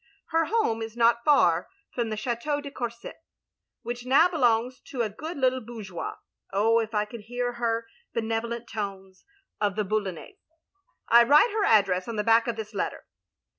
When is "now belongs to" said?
4.03-5.03